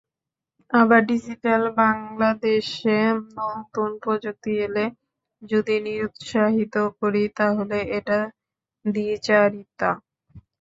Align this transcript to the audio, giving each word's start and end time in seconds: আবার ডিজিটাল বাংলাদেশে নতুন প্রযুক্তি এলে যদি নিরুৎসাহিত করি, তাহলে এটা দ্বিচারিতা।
আবার 0.73 1.01
ডিজিটাল 1.09 1.63
বাংলাদেশে 1.79 2.97
নতুন 3.39 3.89
প্রযুক্তি 4.03 4.51
এলে 4.65 4.85
যদি 5.41 5.75
নিরুৎসাহিত 5.85 6.75
করি, 6.99 7.23
তাহলে 7.39 7.77
এটা 7.97 8.19
দ্বিচারিতা। 8.85 9.89